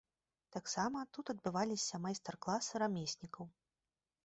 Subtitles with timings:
[0.55, 3.45] Таксама тут адбываліся майстар-класы рамеснікаў.